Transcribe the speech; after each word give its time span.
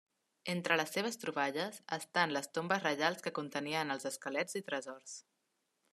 Entre 0.53 0.77
les 0.79 0.93
seves 0.95 1.19
troballes, 1.23 1.77
estan 1.99 2.33
les 2.37 2.51
tombes 2.59 2.83
reials 2.87 3.23
que 3.27 3.35
contenien 3.41 3.97
els 3.97 4.09
esquelets 4.13 4.59
i 4.63 4.67
tresors. 4.71 5.15